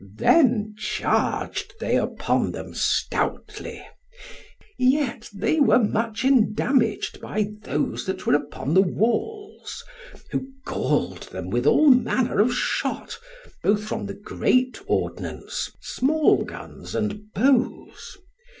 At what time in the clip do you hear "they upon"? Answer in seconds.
1.79-2.53